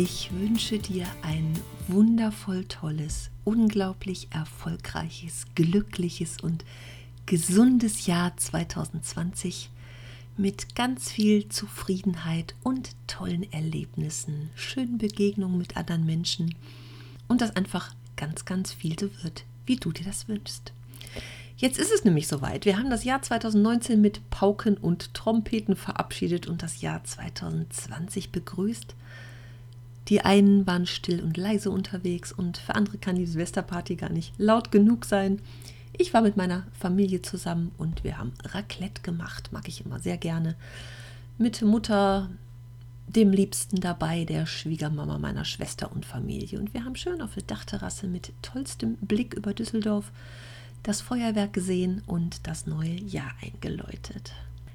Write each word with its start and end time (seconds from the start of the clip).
Ich 0.00 0.30
wünsche 0.32 0.78
dir 0.78 1.08
ein 1.22 1.58
wundervoll 1.88 2.64
tolles, 2.66 3.30
unglaublich 3.42 4.28
erfolgreiches, 4.30 5.46
glückliches 5.56 6.40
und 6.40 6.64
gesundes 7.26 8.06
Jahr 8.06 8.36
2020 8.36 9.70
mit 10.36 10.76
ganz 10.76 11.10
viel 11.10 11.48
Zufriedenheit 11.48 12.54
und 12.62 12.90
tollen 13.08 13.52
Erlebnissen, 13.52 14.50
schönen 14.54 14.98
Begegnungen 14.98 15.58
mit 15.58 15.76
anderen 15.76 16.06
Menschen 16.06 16.54
und 17.26 17.40
dass 17.40 17.56
einfach 17.56 17.92
ganz, 18.14 18.44
ganz 18.44 18.72
viel 18.72 18.96
so 18.96 19.10
wird, 19.24 19.42
wie 19.66 19.78
du 19.78 19.90
dir 19.90 20.04
das 20.04 20.28
wünschst. 20.28 20.72
Jetzt 21.56 21.80
ist 21.80 21.90
es 21.92 22.04
nämlich 22.04 22.28
soweit. 22.28 22.66
Wir 22.66 22.78
haben 22.78 22.90
das 22.90 23.02
Jahr 23.02 23.20
2019 23.20 24.00
mit 24.00 24.30
Pauken 24.30 24.76
und 24.76 25.12
Trompeten 25.12 25.74
verabschiedet 25.74 26.46
und 26.46 26.62
das 26.62 26.82
Jahr 26.82 27.02
2020 27.02 28.30
begrüßt. 28.30 28.94
Die 30.08 30.22
einen 30.22 30.66
waren 30.66 30.86
still 30.86 31.22
und 31.22 31.36
leise 31.36 31.70
unterwegs 31.70 32.32
und 32.32 32.58
für 32.58 32.74
andere 32.74 32.98
kann 32.98 33.16
die 33.16 33.26
Silvesterparty 33.26 33.96
gar 33.96 34.10
nicht 34.10 34.32
laut 34.38 34.70
genug 34.70 35.04
sein. 35.04 35.40
Ich 35.96 36.14
war 36.14 36.22
mit 36.22 36.36
meiner 36.36 36.66
Familie 36.78 37.22
zusammen 37.22 37.72
und 37.76 38.04
wir 38.04 38.18
haben 38.18 38.32
Raclette 38.44 39.02
gemacht, 39.02 39.50
mag 39.52 39.68
ich 39.68 39.84
immer 39.84 39.98
sehr 39.98 40.16
gerne. 40.16 40.54
Mit 41.36 41.60
Mutter, 41.62 42.30
dem 43.06 43.32
Liebsten 43.32 43.80
dabei, 43.80 44.24
der 44.24 44.46
Schwiegermama 44.46 45.18
meiner 45.18 45.44
Schwester 45.44 45.90
und 45.92 46.06
Familie. 46.06 46.58
Und 46.58 46.74
wir 46.74 46.84
haben 46.84 46.96
schön 46.96 47.20
auf 47.20 47.34
der 47.34 47.42
Dachterrasse 47.42 48.06
mit 48.06 48.32
tollstem 48.42 48.96
Blick 48.96 49.34
über 49.34 49.54
Düsseldorf 49.54 50.10
das 50.82 51.00
Feuerwerk 51.00 51.52
gesehen 51.52 52.02
und 52.06 52.46
das 52.46 52.66
neue 52.66 52.94
Jahr 52.94 53.32
eingeläutet. 53.42 54.32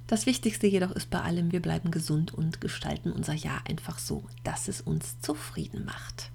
Das 0.08 0.26
Wichtigste 0.26 0.68
jedoch 0.68 0.92
ist 0.92 1.10
bei 1.10 1.22
allem, 1.22 1.52
wir 1.52 1.62
bleiben 1.62 1.92
gesund 1.92 2.34
und 2.34 2.62
gestalten 2.62 3.12
unser 3.12 3.34
Jahr 3.34 3.62
einfach 3.68 4.00
so, 4.00 4.24
dass 4.44 4.68
es 4.68 4.82
uns 4.82 5.20
zufrieden 5.22 5.86
macht. 5.86 6.30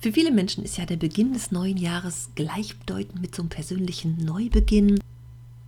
Für 0.00 0.12
viele 0.12 0.30
Menschen 0.30 0.64
ist 0.64 0.78
ja 0.78 0.86
der 0.86 0.96
Beginn 0.96 1.32
des 1.32 1.50
neuen 1.50 1.76
Jahres 1.76 2.30
gleichbedeutend 2.34 3.20
mit 3.20 3.34
so 3.34 3.42
einem 3.42 3.48
persönlichen 3.48 4.24
Neubeginn. 4.24 5.00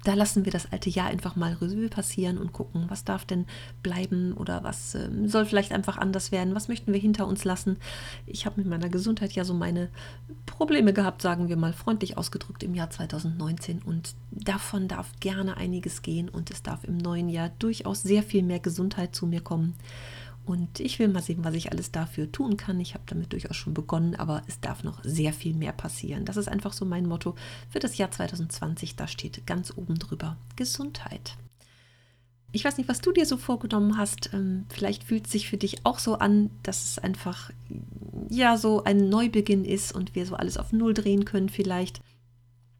Da 0.08 0.14
lassen 0.14 0.46
wir 0.46 0.52
das 0.52 0.72
alte 0.72 0.88
Jahr 0.88 1.08
einfach 1.08 1.36
mal 1.36 1.52
Revue 1.52 1.90
passieren 1.90 2.38
und 2.38 2.54
gucken, 2.54 2.86
was 2.88 3.04
darf 3.04 3.26
denn 3.26 3.44
bleiben 3.82 4.32
oder 4.32 4.64
was 4.64 4.94
äh, 4.94 5.10
soll 5.26 5.44
vielleicht 5.44 5.70
einfach 5.70 5.98
anders 5.98 6.32
werden, 6.32 6.54
was 6.54 6.66
möchten 6.66 6.94
wir 6.94 6.98
hinter 6.98 7.26
uns 7.26 7.44
lassen. 7.44 7.76
Ich 8.24 8.46
habe 8.46 8.58
mit 8.58 8.70
meiner 8.70 8.88
Gesundheit 8.88 9.32
ja 9.32 9.44
so 9.44 9.52
meine 9.52 9.90
Probleme 10.46 10.94
gehabt, 10.94 11.20
sagen 11.20 11.50
wir 11.50 11.58
mal 11.58 11.74
freundlich 11.74 12.16
ausgedrückt 12.16 12.62
im 12.62 12.74
Jahr 12.74 12.88
2019 12.88 13.82
und 13.82 14.14
davon 14.30 14.88
darf 14.88 15.12
gerne 15.20 15.58
einiges 15.58 16.00
gehen 16.00 16.30
und 16.30 16.50
es 16.50 16.62
darf 16.62 16.84
im 16.84 16.96
neuen 16.96 17.28
Jahr 17.28 17.50
durchaus 17.58 18.02
sehr 18.02 18.22
viel 18.22 18.42
mehr 18.42 18.60
Gesundheit 18.60 19.14
zu 19.14 19.26
mir 19.26 19.42
kommen. 19.42 19.74
Und 20.48 20.80
ich 20.80 20.98
will 20.98 21.08
mal 21.08 21.22
sehen, 21.22 21.44
was 21.44 21.52
ich 21.52 21.72
alles 21.72 21.92
dafür 21.92 22.32
tun 22.32 22.56
kann. 22.56 22.80
Ich 22.80 22.94
habe 22.94 23.04
damit 23.04 23.34
durchaus 23.34 23.54
schon 23.54 23.74
begonnen, 23.74 24.14
aber 24.16 24.40
es 24.46 24.60
darf 24.60 24.82
noch 24.82 25.04
sehr 25.04 25.34
viel 25.34 25.52
mehr 25.52 25.72
passieren. 25.72 26.24
Das 26.24 26.38
ist 26.38 26.48
einfach 26.48 26.72
so 26.72 26.86
mein 26.86 27.06
Motto 27.06 27.34
für 27.68 27.80
das 27.80 27.98
Jahr 27.98 28.10
2020. 28.10 28.96
Da 28.96 29.06
steht 29.08 29.46
ganz 29.46 29.76
oben 29.76 29.98
drüber 29.98 30.38
Gesundheit. 30.56 31.36
Ich 32.50 32.64
weiß 32.64 32.78
nicht, 32.78 32.88
was 32.88 33.02
du 33.02 33.12
dir 33.12 33.26
so 33.26 33.36
vorgenommen 33.36 33.98
hast. 33.98 34.30
Ähm, 34.32 34.64
vielleicht 34.70 35.04
fühlt 35.04 35.26
es 35.26 35.32
sich 35.32 35.50
für 35.50 35.58
dich 35.58 35.84
auch 35.84 35.98
so 35.98 36.14
an, 36.14 36.48
dass 36.62 36.82
es 36.82 36.98
einfach 36.98 37.50
ja 38.30 38.56
so 38.56 38.84
ein 38.84 39.10
Neubeginn 39.10 39.66
ist 39.66 39.92
und 39.94 40.14
wir 40.14 40.24
so 40.24 40.34
alles 40.34 40.56
auf 40.56 40.72
Null 40.72 40.94
drehen 40.94 41.26
können 41.26 41.50
vielleicht. 41.50 42.00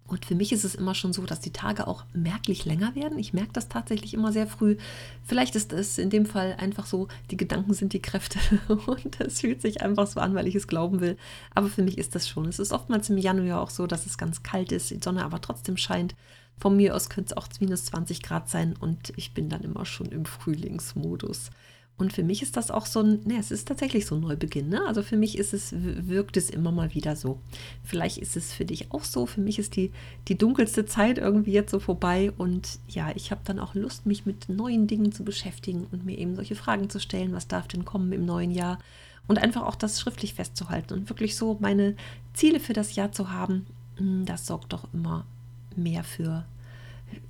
Und 0.09 0.25
für 0.25 0.35
mich 0.35 0.53
ist 0.53 0.65
es 0.65 0.75
immer 0.75 0.95
schon 0.95 1.13
so, 1.13 1.25
dass 1.27 1.41
die 1.41 1.53
Tage 1.53 1.87
auch 1.87 2.05
merklich 2.15 2.65
länger 2.65 2.95
werden. 2.95 3.19
Ich 3.19 3.35
merke 3.35 3.53
das 3.53 3.69
tatsächlich 3.69 4.15
immer 4.15 4.33
sehr 4.33 4.47
früh. 4.47 4.77
Vielleicht 5.23 5.55
ist 5.55 5.73
es 5.73 5.99
in 5.99 6.09
dem 6.09 6.25
Fall 6.25 6.57
einfach 6.59 6.87
so, 6.87 7.09
die 7.31 7.37
Gedanken 7.37 7.75
sind 7.75 7.93
die 7.93 8.03
Kräfte 8.03 8.39
und 8.87 9.21
es 9.21 9.41
fühlt 9.41 9.61
sich 9.61 9.83
einfach 9.83 10.07
so 10.07 10.21
an, 10.21 10.35
weil 10.35 10.47
ich 10.47 10.55
es 10.55 10.67
glauben 10.67 11.01
will. 11.01 11.19
Aber 11.55 11.69
für 11.69 11.83
mich 11.83 11.99
ist 11.99 12.15
das 12.15 12.27
schon. 12.27 12.47
Es 12.47 12.59
ist 12.59 12.73
oftmals 12.73 13.11
im 13.11 13.19
Januar 13.19 13.61
auch 13.61 13.71
so, 13.71 13.87
dass 13.87 14.07
es 14.07 14.17
ganz 14.17 14.43
kalt 14.43 14.73
ist, 14.73 14.91
die 14.91 15.01
Sonne 15.03 15.25
aber 15.25 15.43
trotzdem 15.43 15.77
scheint. 15.77 16.15
Von 16.59 16.77
mir 16.77 16.97
aus 16.97 17.11
könnte 17.11 17.33
es 17.33 17.37
auch 17.37 17.47
minus 17.61 17.85
20 17.87 18.23
Grad 18.23 18.49
sein 18.49 18.75
und 18.81 19.13
ich 19.17 19.35
bin 19.35 19.49
dann 19.49 19.63
immer 19.63 19.85
schon 19.85 20.07
im 20.07 20.25
Frühlingsmodus. 20.25 21.51
Und 21.99 22.13
für 22.13 22.23
mich 22.23 22.43
ist 22.43 22.57
das 22.57 22.71
auch 22.71 22.87
so 22.87 23.01
ein, 23.01 23.21
ne, 23.25 23.39
es 23.41 23.51
ist 23.51 23.67
tatsächlich 23.67 24.07
so 24.07 24.15
ein 24.15 24.21
Neubeginn. 24.21 24.69
Ne? 24.69 24.81
Also 24.87 25.03
für 25.03 25.17
mich 25.17 25.37
ist 25.37 25.53
es, 25.53 25.75
wirkt 25.77 26.37
es 26.37 26.49
immer 26.49 26.71
mal 26.71 26.95
wieder 26.95 27.17
so. 27.17 27.41
Vielleicht 27.83 28.19
ist 28.19 28.37
es 28.37 28.53
für 28.53 28.65
dich 28.65 28.93
auch 28.93 29.03
so. 29.03 29.27
Für 29.27 29.41
mich 29.41 29.59
ist 29.59 29.75
die, 29.75 29.91
die 30.29 30.39
dunkelste 30.39 30.87
Zeit 30.87 31.19
irgendwie 31.19 31.51
jetzt 31.51 31.73
so 31.73 31.81
vorbei. 31.81 32.33
Und 32.39 32.79
ja, 32.89 33.11
ich 33.17 33.33
habe 33.33 33.41
dann 33.45 33.59
auch 33.59 33.75
Lust, 33.75 34.07
mich 34.07 34.27
mit 34.27 34.49
neuen 34.49 34.87
Dingen 34.87 35.11
zu 35.11 35.25
beschäftigen 35.25 35.89
und 35.91 36.07
mir 36.07 36.17
eben 36.17 36.37
solche 36.37 36.55
Fragen 36.55 36.89
zu 36.89 37.01
stellen, 37.01 37.33
was 37.33 37.49
darf 37.49 37.67
denn 37.67 37.85
kommen 37.85 38.13
im 38.13 38.25
neuen 38.25 38.53
Jahr? 38.53 38.79
Und 39.27 39.39
einfach 39.39 39.63
auch 39.63 39.75
das 39.75 40.01
schriftlich 40.01 40.35
festzuhalten 40.35 40.95
und 40.95 41.11
wirklich 41.11 41.37
so 41.37 41.59
meine 41.61 41.97
Ziele 42.33 42.61
für 42.61 42.73
das 42.73 42.95
Jahr 42.95 43.11
zu 43.11 43.33
haben, 43.33 43.67
hm, 43.97 44.25
das 44.25 44.47
sorgt 44.47 44.73
doch 44.73 44.87
immer 44.95 45.27
mehr 45.75 46.05
für 46.05 46.45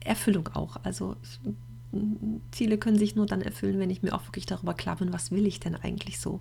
Erfüllung 0.01 0.49
auch. 0.55 0.77
Also 0.85 1.17
Ziele 2.51 2.77
können 2.77 2.99
sich 2.99 3.17
nur 3.17 3.27
dann 3.27 3.41
erfüllen, 3.41 3.79
wenn 3.79 3.91
ich 3.91 4.03
mir 4.03 4.15
auch 4.15 4.27
wirklich 4.27 4.47
darüber 4.47 4.75
klar 4.75 4.97
bin, 4.97 5.13
was 5.13 5.31
will 5.31 5.47
ich 5.47 5.59
denn 5.59 5.75
eigentlich 5.75 6.21
so. 6.21 6.41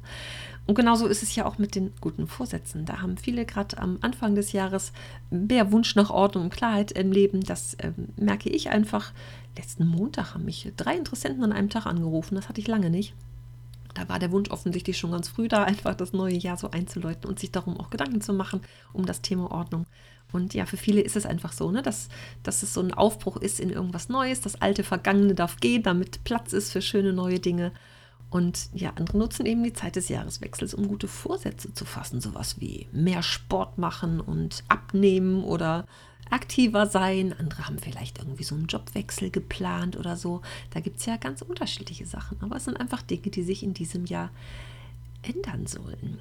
Und 0.66 0.76
genauso 0.76 1.08
ist 1.08 1.24
es 1.24 1.36
ja 1.36 1.46
auch 1.46 1.58
mit 1.58 1.76
den 1.76 1.94
guten 2.02 2.28
Vorsätzen. 2.28 2.86
Da 2.86 3.02
haben 3.02 3.18
viele 3.18 3.46
gerade 3.46 3.78
am 3.78 3.98
Anfang 4.02 4.36
des 4.36 4.52
Jahres 4.52 4.92
mehr 5.30 5.72
Wunsch 5.72 5.96
nach 5.96 6.10
Ordnung 6.10 6.46
und 6.46 6.54
Klarheit 6.54 6.92
im 6.92 7.12
Leben. 7.12 7.42
Das 7.42 7.76
äh, 7.76 7.94
merke 8.18 8.50
ich 8.50 8.70
einfach. 8.70 9.14
Letzten 9.56 9.88
Montag 9.88 10.34
haben 10.34 10.46
mich 10.46 10.72
drei 10.76 10.96
Interessenten 10.96 11.44
an 11.44 11.54
einem 11.54 11.70
Tag 11.70 11.86
angerufen. 11.86 12.36
Das 12.36 12.50
hatte 12.50 12.62
ich 12.62 12.68
lange 12.68 12.90
nicht. 12.90 13.14
Da 13.98 14.08
war 14.10 14.20
der 14.20 14.32
Wunsch 14.32 14.52
offensichtlich 14.52 14.98
schon 14.98 15.12
ganz 15.12 15.28
früh 15.28 15.48
da, 15.48 15.64
einfach 15.66 15.96
das 15.96 16.14
neue 16.14 16.36
Jahr 16.36 16.58
so 16.58 16.72
einzuläuten 16.72 17.30
und 17.30 17.40
sich 17.40 17.52
darum 17.52 17.80
auch 17.80 17.90
Gedanken 17.90 18.22
zu 18.22 18.34
machen 18.34 18.62
um 18.94 19.06
das 19.06 19.22
Thema 19.22 19.52
Ordnung. 19.52 19.86
Und 20.34 20.54
ja, 20.54 20.66
für 20.66 20.78
viele 20.78 21.02
ist 21.02 21.16
es 21.16 21.26
einfach 21.26 21.54
so, 21.54 21.72
ne, 21.72 21.82
dass, 21.82 22.10
dass 22.44 22.62
es 22.62 22.74
so 22.74 22.82
ein 22.82 22.94
Aufbruch 22.94 23.38
ist 23.38 23.60
in 23.60 23.70
irgendwas 23.70 24.10
Neues. 24.10 24.42
Das 24.42 24.62
alte 24.62 24.84
Vergangene 24.84 25.36
darf 25.36 25.58
gehen, 25.58 25.84
damit 25.84 26.24
Platz 26.26 26.54
ist 26.54 26.72
für 26.72 26.82
schöne 26.82 27.14
neue 27.14 27.40
Dinge. 27.40 27.72
Und 28.30 28.70
ja, 28.74 28.92
andere 28.96 29.18
nutzen 29.18 29.46
eben 29.46 29.64
die 29.64 29.74
Zeit 29.74 29.96
des 29.96 30.10
Jahreswechsels, 30.10 30.74
um 30.74 30.88
gute 30.88 31.08
Vorsätze 31.08 31.74
zu 31.74 31.86
fassen. 31.86 32.20
Sowas 32.20 32.60
wie 32.60 32.88
mehr 32.92 33.24
Sport 33.24 33.78
machen 33.78 34.20
und 34.20 34.64
abnehmen 34.68 35.44
oder 35.44 35.86
aktiver 36.30 36.88
sein. 36.88 37.34
Andere 37.38 37.68
haben 37.68 37.80
vielleicht 37.80 38.20
irgendwie 38.20 38.44
so 38.44 38.56
einen 38.56 38.68
Jobwechsel 38.68 39.30
geplant 39.30 39.96
oder 39.96 40.18
so. 40.18 40.42
Da 40.72 40.82
gibt 40.82 41.00
es 41.00 41.06
ja 41.06 41.16
ganz 41.16 41.42
unterschiedliche 41.42 42.06
Sachen. 42.06 42.38
Aber 42.42 42.58
es 42.58 42.66
sind 42.66 42.80
einfach 42.80 43.02
Dinge, 43.02 43.30
die 43.30 43.44
sich 43.44 43.64
in 43.64 43.74
diesem 43.74 44.06
Jahr 44.06 44.30
ändern 45.24 45.68
sollen. 45.68 46.20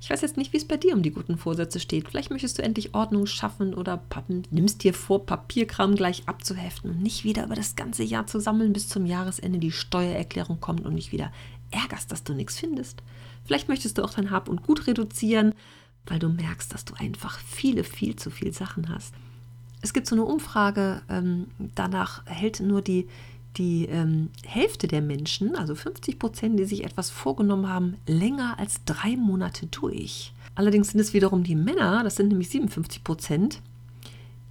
Ich 0.00 0.08
weiß 0.08 0.22
jetzt 0.22 0.38
nicht, 0.38 0.52
wie 0.52 0.56
es 0.56 0.66
bei 0.66 0.78
dir 0.78 0.94
um 0.94 1.02
die 1.02 1.10
guten 1.10 1.36
Vorsätze 1.36 1.78
steht. 1.78 2.08
Vielleicht 2.08 2.30
möchtest 2.30 2.58
du 2.58 2.62
endlich 2.62 2.94
Ordnung 2.94 3.26
schaffen 3.26 3.74
oder 3.74 4.02
nimmst 4.50 4.82
dir 4.82 4.94
vor, 4.94 5.26
Papierkram 5.26 5.94
gleich 5.94 6.22
abzuheften 6.26 6.90
und 6.90 7.02
nicht 7.02 7.24
wieder 7.24 7.44
über 7.44 7.54
das 7.54 7.76
ganze 7.76 8.02
Jahr 8.02 8.26
zu 8.26 8.40
sammeln, 8.40 8.72
bis 8.72 8.88
zum 8.88 9.04
Jahresende 9.04 9.58
die 9.58 9.72
Steuererklärung 9.72 10.58
kommt 10.58 10.86
und 10.86 10.94
nicht 10.94 11.12
wieder 11.12 11.30
ärgerst, 11.70 12.10
dass 12.10 12.24
du 12.24 12.32
nichts 12.32 12.58
findest. 12.58 13.02
Vielleicht 13.44 13.68
möchtest 13.68 13.98
du 13.98 14.02
auch 14.02 14.14
dein 14.14 14.30
Hab 14.30 14.48
und 14.48 14.62
Gut 14.62 14.86
reduzieren, 14.86 15.54
weil 16.06 16.18
du 16.18 16.28
merkst, 16.28 16.72
dass 16.72 16.84
du 16.84 16.94
einfach 16.94 17.38
viele, 17.38 17.84
viel 17.84 18.16
zu 18.16 18.30
viel 18.30 18.52
Sachen 18.52 18.88
hast. 18.88 19.14
Es 19.82 19.92
gibt 19.92 20.06
so 20.06 20.14
eine 20.14 20.24
Umfrage, 20.24 21.02
ähm, 21.08 21.48
danach 21.74 22.24
hält 22.26 22.60
nur 22.60 22.82
die 22.82 23.08
die 23.56 23.86
ähm, 23.86 24.30
Hälfte 24.44 24.86
der 24.86 25.02
Menschen, 25.02 25.56
also 25.56 25.74
50 25.74 26.18
Prozent, 26.18 26.58
die 26.58 26.64
sich 26.64 26.84
etwas 26.84 27.10
vorgenommen 27.10 27.68
haben, 27.68 27.96
länger 28.06 28.58
als 28.58 28.84
drei 28.84 29.16
Monate 29.16 29.66
durch. 29.66 30.32
Allerdings 30.54 30.90
sind 30.90 31.00
es 31.00 31.14
wiederum 31.14 31.42
die 31.42 31.56
Männer, 31.56 32.02
das 32.04 32.16
sind 32.16 32.28
nämlich 32.28 32.50
57 32.50 33.02
Prozent, 33.04 33.60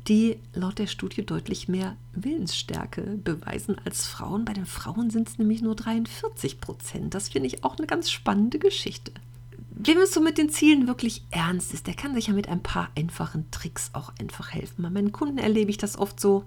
die 0.07 0.37
laut 0.53 0.79
der 0.79 0.87
Studie 0.87 1.25
deutlich 1.25 1.67
mehr 1.67 1.95
Willensstärke 2.13 3.19
beweisen 3.23 3.77
als 3.85 4.07
Frauen. 4.07 4.43
Bei 4.43 4.53
den 4.53 4.65
Frauen 4.65 5.11
sind 5.11 5.29
es 5.29 5.37
nämlich 5.37 5.61
nur 5.61 5.75
43 5.75 6.59
Prozent. 6.59 7.13
Das 7.13 7.29
finde 7.29 7.47
ich 7.47 7.63
auch 7.63 7.77
eine 7.77 7.85
ganz 7.85 8.09
spannende 8.09 8.59
Geschichte. 8.59 9.11
Wem 9.71 9.99
es 9.99 10.13
so 10.13 10.19
mit 10.19 10.37
den 10.37 10.49
Zielen 10.49 10.87
wirklich 10.87 11.23
ernst 11.31 11.73
ist, 11.73 11.87
der 11.87 11.93
kann 11.93 12.15
sich 12.15 12.27
ja 12.27 12.33
mit 12.33 12.49
ein 12.49 12.63
paar 12.63 12.89
einfachen 12.97 13.49
Tricks 13.51 13.91
auch 13.93 14.11
einfach 14.19 14.51
helfen. 14.51 14.81
Bei 14.81 14.89
meinen 14.89 15.11
Kunden 15.11 15.37
erlebe 15.37 15.69
ich 15.69 15.77
das 15.77 15.97
oft 15.97 16.19
so, 16.19 16.43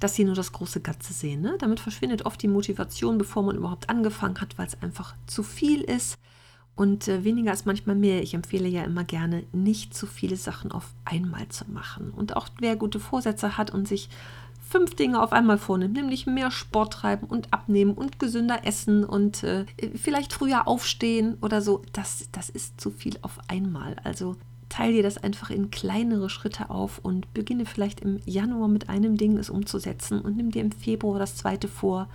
dass 0.00 0.14
sie 0.14 0.24
nur 0.24 0.34
das 0.34 0.52
große 0.52 0.80
Ganze 0.80 1.12
sehen. 1.12 1.40
Ne? 1.40 1.56
Damit 1.58 1.80
verschwindet 1.80 2.26
oft 2.26 2.42
die 2.42 2.48
Motivation, 2.48 3.18
bevor 3.18 3.42
man 3.42 3.56
überhaupt 3.56 3.90
angefangen 3.90 4.40
hat, 4.40 4.58
weil 4.58 4.66
es 4.66 4.80
einfach 4.82 5.14
zu 5.26 5.42
viel 5.42 5.82
ist. 5.82 6.18
Und 6.76 7.08
äh, 7.08 7.24
weniger 7.24 7.52
ist 7.52 7.66
manchmal 7.66 7.96
mehr. 7.96 8.22
Ich 8.22 8.34
empfehle 8.34 8.68
ja 8.68 8.84
immer 8.84 9.02
gerne, 9.02 9.44
nicht 9.52 9.94
zu 9.94 10.06
viele 10.06 10.36
Sachen 10.36 10.70
auf 10.70 10.94
einmal 11.04 11.48
zu 11.48 11.64
machen. 11.68 12.10
Und 12.10 12.36
auch 12.36 12.48
wer 12.60 12.76
gute 12.76 13.00
Vorsätze 13.00 13.56
hat 13.58 13.72
und 13.72 13.88
sich 13.88 14.08
fünf 14.68 14.94
Dinge 14.94 15.20
auf 15.22 15.32
einmal 15.32 15.58
vornimmt, 15.58 15.94
nämlich 15.94 16.26
mehr 16.26 16.50
Sport 16.50 16.92
treiben 16.92 17.26
und 17.26 17.52
abnehmen 17.52 17.94
und 17.94 18.18
gesünder 18.18 18.66
essen 18.66 19.04
und 19.04 19.42
äh, 19.42 19.64
vielleicht 19.94 20.32
früher 20.32 20.68
aufstehen 20.68 21.38
oder 21.40 21.62
so, 21.62 21.82
das, 21.92 22.28
das 22.32 22.50
ist 22.50 22.80
zu 22.80 22.90
viel 22.90 23.18
auf 23.22 23.38
einmal. 23.48 23.96
Also 24.04 24.36
teile 24.68 24.92
dir 24.92 25.02
das 25.02 25.18
einfach 25.18 25.50
in 25.50 25.70
kleinere 25.70 26.28
Schritte 26.28 26.70
auf 26.70 26.98
und 27.02 27.32
beginne 27.34 27.66
vielleicht 27.66 28.00
im 28.00 28.20
Januar 28.24 28.68
mit 28.68 28.88
einem 28.88 29.16
Ding, 29.16 29.38
es 29.38 29.50
umzusetzen 29.50 30.20
und 30.20 30.36
nimm 30.36 30.50
dir 30.50 30.62
im 30.62 30.72
Februar 30.72 31.18
das 31.18 31.36
zweite 31.36 31.68
vor. 31.68 32.08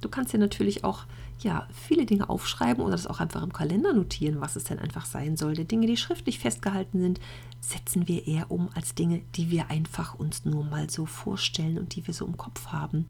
Du 0.00 0.08
kannst 0.08 0.32
dir 0.32 0.38
natürlich 0.38 0.84
auch 0.84 1.04
ja, 1.40 1.66
viele 1.72 2.06
Dinge 2.06 2.28
aufschreiben 2.28 2.82
oder 2.82 2.92
das 2.92 3.06
auch 3.06 3.20
einfach 3.20 3.42
im 3.42 3.52
Kalender 3.52 3.92
notieren, 3.92 4.40
was 4.40 4.56
es 4.56 4.64
denn 4.64 4.78
einfach 4.78 5.06
sein 5.06 5.36
soll. 5.36 5.54
Die 5.54 5.64
Dinge, 5.64 5.86
die 5.86 5.96
schriftlich 5.96 6.38
festgehalten 6.38 7.00
sind, 7.00 7.20
setzen 7.60 8.08
wir 8.08 8.26
eher 8.26 8.50
um 8.50 8.68
als 8.74 8.94
Dinge, 8.94 9.22
die 9.34 9.50
wir 9.50 9.70
einfach 9.70 10.18
uns 10.18 10.44
nur 10.44 10.64
mal 10.64 10.90
so 10.90 11.06
vorstellen 11.06 11.78
und 11.78 11.94
die 11.94 12.06
wir 12.06 12.14
so 12.14 12.26
im 12.26 12.36
Kopf 12.36 12.68
haben. 12.68 13.08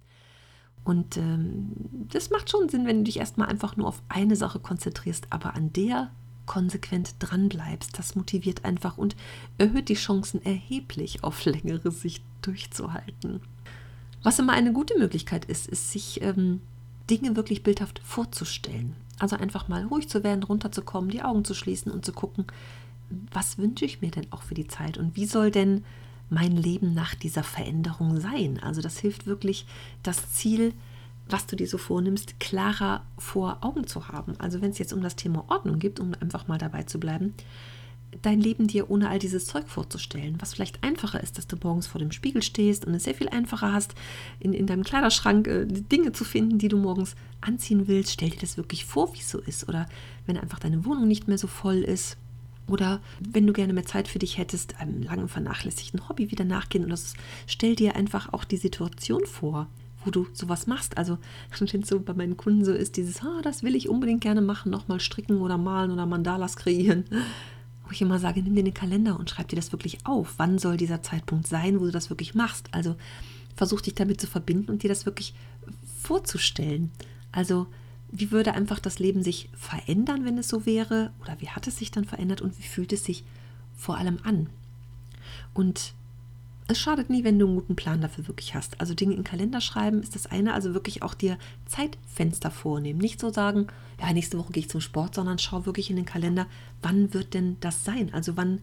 Und 0.85 1.17
ähm, 1.17 1.73
das 2.11 2.31
macht 2.31 2.51
schon 2.51 2.69
Sinn, 2.69 2.87
wenn 2.87 2.99
du 2.99 3.05
dich 3.05 3.19
erstmal 3.19 3.49
einfach 3.49 3.77
nur 3.77 3.87
auf 3.87 4.03
eine 4.09 4.37
Sache 4.37 4.59
konzentrierst, 4.59 5.27
aber 5.31 5.55
an 5.55 5.73
der 5.73 6.11
konsequent 6.53 7.15
dran 7.19 7.49
bleibst. 7.49 7.99
Das 7.99 8.15
motiviert 8.15 8.67
einfach 8.67 8.99
und 8.99 9.17
erhöht 9.57 9.89
die 9.89 9.95
Chancen 9.95 10.45
erheblich, 10.45 11.25
auf 11.25 11.47
längere 11.47 11.91
Sicht 11.91 12.23
durchzuhalten. 12.43 13.41
Was 14.23 14.39
immer 14.39 14.53
eine 14.53 14.75
gute 14.75 14.99
Möglichkeit 14.99 15.47
ist, 15.47 15.67
ist 15.67 15.93
sich 15.93 16.21
ähm, 16.21 16.61
Dinge 17.09 17.37
wirklich 17.37 17.63
bildhaft 17.63 18.01
vorzustellen. 18.05 18.95
Also 19.19 19.37
einfach 19.37 19.69
mal 19.69 19.87
ruhig 19.87 20.11
zu 20.11 20.25
werden, 20.25 20.43
runterzukommen, 20.43 21.09
die 21.09 21.23
Augen 21.23 21.47
zu 21.47 21.55
schließen 21.55 21.91
und 21.91 22.05
zu 22.05 22.13
gucken, 22.13 22.45
was 23.33 23.57
wünsche 23.57 23.87
ich 23.87 24.03
mir 24.03 24.11
denn 24.11 24.27
auch 24.31 24.43
für 24.43 24.55
die 24.55 24.69
Zeit 24.69 24.99
und 24.99 25.17
wie 25.17 25.27
soll 25.27 25.51
denn 25.51 25.87
mein 26.29 26.55
Leben 26.55 26.93
nach 26.93 27.15
dieser 27.15 27.45
Veränderung 27.45 28.21
sein? 28.21 28.61
Also 28.63 28.83
das 28.83 28.99
hilft 28.99 29.25
wirklich, 29.25 29.65
das 30.03 30.35
Ziel 30.35 30.75
was 31.33 31.47
du 31.47 31.57
dir 31.57 31.67
so 31.67 31.79
vornimmst, 31.79 32.39
klarer 32.39 33.05
vor 33.19 33.59
Augen 33.63 33.87
zu 33.87 34.09
haben. 34.09 34.35
Also 34.39 34.61
wenn 34.61 34.71
es 34.71 34.79
jetzt 34.79 34.93
um 34.93 35.03
das 35.03 35.17
Thema 35.17 35.45
Ordnung 35.49 35.79
geht, 35.79 35.99
um 35.99 36.13
einfach 36.21 36.47
mal 36.47 36.59
dabei 36.59 36.83
zu 36.83 37.01
bleiben, 37.01 37.35
dein 38.21 38.41
Leben 38.41 38.67
dir 38.67 38.91
ohne 38.91 39.09
all 39.09 39.19
dieses 39.19 39.47
Zeug 39.47 39.69
vorzustellen, 39.69 40.37
was 40.39 40.53
vielleicht 40.53 40.85
einfacher 40.85 41.23
ist, 41.23 41.39
dass 41.39 41.47
du 41.47 41.57
morgens 41.63 41.87
vor 41.87 41.99
dem 41.99 42.13
Spiegel 42.13 42.43
stehst 42.43 42.85
und 42.85 42.95
es 42.95 43.05
sehr 43.05 43.15
viel 43.15 43.31
einfacher 43.31 43.73
hast, 43.73 43.95
in, 44.39 44.53
in 44.53 44.67
deinem 44.67 44.85
Kleiderschrank 44.85 45.47
äh, 45.47 45.65
Dinge 45.67 46.13
zu 46.13 46.25
finden, 46.25 46.59
die 46.59 46.69
du 46.69 46.77
morgens 46.77 47.15
anziehen 47.41 47.89
willst. 47.89 48.13
Stell 48.13 48.31
dir 48.31 48.41
das 48.41 48.59
wirklich 48.59 48.85
vor, 48.85 49.15
wie 49.15 49.21
es 49.21 49.31
so 49.31 49.41
ist. 49.41 49.69
Oder 49.69 49.89
wenn 50.27 50.37
einfach 50.37 50.59
deine 50.59 50.85
Wohnung 50.85 51.09
nicht 51.09 51.27
mehr 51.27 51.39
so 51.39 51.47
voll 51.47 51.79
ist. 51.79 52.19
Oder 52.69 53.01
wenn 53.19 53.47
du 53.47 53.53
gerne 53.53 53.73
mehr 53.73 53.87
Zeit 53.87 54.09
für 54.09 54.19
dich 54.19 54.39
hättest, 54.39 54.79
einem 54.79 55.03
langen 55.03 55.29
vernachlässigten 55.29 56.09
Hobby 56.09 56.31
wieder 56.31 56.45
nachgehen. 56.45 56.85
Oder 56.85 56.97
so, 56.97 57.17
stell 57.47 57.77
dir 57.77 57.97
einfach 57.97 58.33
auch 58.33 58.45
die 58.45 58.57
Situation 58.59 59.25
vor, 59.27 59.69
wo 60.05 60.11
du 60.11 60.27
sowas 60.33 60.67
machst. 60.67 60.97
Also, 60.99 61.19
wenn 61.59 61.81
es 61.81 61.89
so 61.89 62.01
bei 62.01 62.15
meinen 62.15 62.37
Kunden 62.37 62.65
so 62.65 62.73
ist, 62.73 62.97
dieses, 62.97 63.23
ah, 63.23 63.41
das 63.43 63.63
will 63.63 63.77
ich 63.77 63.89
unbedingt 63.89 64.21
gerne 64.21 64.41
machen, 64.41 64.71
nochmal 64.71 65.01
stricken 65.01 65.41
oder 65.41 65.59
malen 65.59 65.91
oder 65.91 66.07
Mandalas 66.07 66.57
kreieren. 66.57 67.05
Wo 67.85 67.91
ich 67.91 68.03
immer 68.03 68.19
sage, 68.19 68.43
nimm 68.43 68.55
dir 68.55 68.65
den 68.65 68.75
Kalender 68.75 69.19
und 69.19 69.31
schreib 69.31 69.49
dir 69.49 69.57
das 69.57 69.73
wirklich 69.73 70.07
auf. 70.07 70.35
Wann 70.37 70.59
soll 70.59 70.77
dieser 70.77 71.03
Zeitpunkt 71.03 71.47
sein, 71.47 71.81
wo 71.81 71.85
du 71.85 71.91
das 71.91 72.11
wirklich 72.11 72.35
machst? 72.35 72.69
Also, 72.73 72.97
versuch 73.55 73.81
dich 73.81 73.95
damit 73.95 74.21
zu 74.21 74.27
verbinden 74.27 74.71
und 74.71 74.83
dir 74.83 74.89
das 74.89 75.07
wirklich 75.07 75.35
vorzustellen. 76.01 76.91
Also, 77.33 77.67
wie 78.11 78.31
würde 78.31 78.53
einfach 78.53 78.79
das 78.79 78.99
Leben 78.99 79.23
sich 79.23 79.49
verändern, 79.55 80.25
wenn 80.25 80.39
es 80.39 80.49
so 80.49 80.67
wäre? 80.67 81.13
Oder 81.21 81.41
wie 81.41 81.49
hat 81.49 81.67
es 81.67 81.79
sich 81.79 81.91
dann 81.91 82.05
verändert 82.05 82.43
und 82.43 82.59
wie 82.59 82.63
fühlt 82.63 82.93
es 82.93 83.05
sich 83.05 83.25
vor 83.75 83.97
allem 83.97 84.19
an? 84.23 84.49
Und 85.55 85.95
es 86.69 86.79
schadet 86.79 87.11
nie, 87.11 87.25
wenn 87.25 87.39
du 87.39 87.47
einen 87.47 87.57
guten 87.57 87.77
Plan 87.77 88.01
dafür 88.01 88.29
wirklich 88.29 88.55
hast. 88.55 88.81
Also 88.81 88.95
Dinge 88.95 89.15
in 89.15 89.25
Kalender 89.25 89.61
schreiben 89.61 90.03
ist 90.03 90.15
das 90.15 90.27
eine, 90.27 90.55
also 90.55 90.75
wirklich 90.75 91.03
auch 91.03 91.15
dir 91.15 91.37
Zeitfenster 91.67 92.51
vornehmen. 92.51 93.01
Nicht 93.01 93.21
so 93.21 93.31
sagen, 93.33 93.67
ja, 94.01 94.13
nächste 94.13 94.39
Woche 94.39 94.53
gehe 94.53 94.63
ich 94.63 94.71
zum 94.71 94.81
Sport, 94.81 95.15
sondern 95.15 95.39
schau 95.39 95.67
wirklich 95.67 95.91
in 95.91 95.97
den 95.97 96.07
Kalender, 96.07 96.47
wann 96.81 97.13
wird 97.15 97.35
denn 97.35 97.57
das 97.61 97.85
sein? 97.85 98.13
Also 98.15 98.37
wann 98.37 98.61